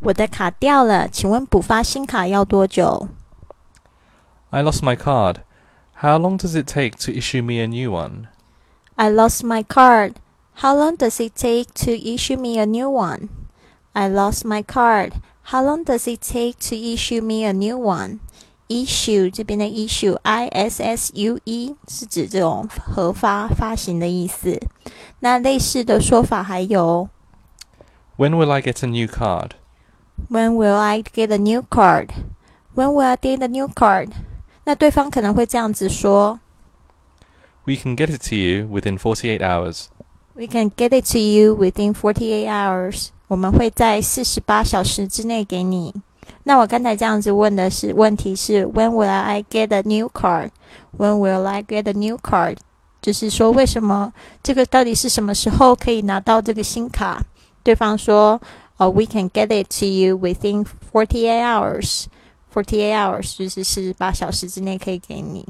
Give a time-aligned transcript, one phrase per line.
[0.00, 3.08] 我的卡掉了，请问补发新卡要多久
[4.50, 5.36] I lost my card.
[6.00, 8.28] How long does it take to issue me a new one?
[8.96, 10.14] I lost my card.
[10.56, 13.28] How long does it take to issue me a new one?
[13.92, 15.12] I lost my card.
[15.44, 18.20] How long does it take to issue me a new one?
[18.68, 24.60] Issue 这边的 issue，i s s u e 是指这种核发发行的意思。
[25.20, 27.08] 那类似的说法还有
[28.16, 29.50] When will I get a new card?
[30.28, 32.10] When will I get a new card?
[32.74, 34.10] When will I get a new card?
[34.64, 36.38] 那对方可能会这样子说
[37.64, 39.86] We can get it to you within 48 hours.
[40.34, 43.08] We can get it to you within forty-eight hours.
[43.28, 45.94] 我们会在四十八小时之内给你。
[46.44, 50.50] 那我刚才这样子问的是问题是 When will I get a new card?
[50.96, 52.56] When will I get a new card?
[53.02, 54.12] 就是说为什么
[54.42, 57.22] 这个到底是什么时候可以拿到这个新卡？
[57.62, 58.40] 对方说
[58.78, 62.06] 哦、w e can get it to you within forty-eight hours.
[62.52, 65.46] Forty-eight hours 就是四十八小时之内可以给你。